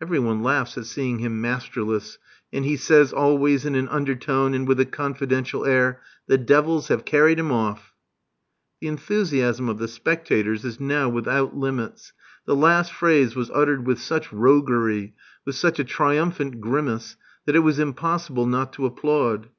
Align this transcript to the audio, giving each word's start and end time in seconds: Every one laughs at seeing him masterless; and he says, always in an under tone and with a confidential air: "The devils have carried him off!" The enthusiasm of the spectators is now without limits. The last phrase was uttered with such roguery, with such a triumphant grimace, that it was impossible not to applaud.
Every 0.00 0.18
one 0.18 0.42
laughs 0.42 0.78
at 0.78 0.86
seeing 0.86 1.18
him 1.18 1.38
masterless; 1.38 2.16
and 2.50 2.64
he 2.64 2.78
says, 2.78 3.12
always 3.12 3.66
in 3.66 3.74
an 3.74 3.88
under 3.88 4.14
tone 4.16 4.54
and 4.54 4.66
with 4.66 4.80
a 4.80 4.86
confidential 4.86 5.66
air: 5.66 6.00
"The 6.28 6.38
devils 6.38 6.88
have 6.88 7.04
carried 7.04 7.38
him 7.38 7.52
off!" 7.52 7.92
The 8.80 8.86
enthusiasm 8.86 9.68
of 9.68 9.76
the 9.76 9.86
spectators 9.86 10.64
is 10.64 10.80
now 10.80 11.10
without 11.10 11.58
limits. 11.58 12.14
The 12.46 12.56
last 12.56 12.90
phrase 12.94 13.36
was 13.36 13.50
uttered 13.52 13.86
with 13.86 14.00
such 14.00 14.32
roguery, 14.32 15.12
with 15.44 15.56
such 15.56 15.78
a 15.78 15.84
triumphant 15.84 16.62
grimace, 16.62 17.16
that 17.44 17.54
it 17.54 17.58
was 17.58 17.78
impossible 17.78 18.46
not 18.46 18.72
to 18.72 18.86
applaud. 18.86 19.48